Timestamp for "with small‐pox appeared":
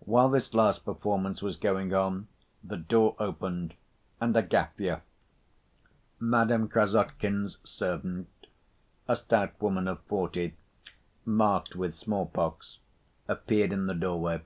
11.76-13.72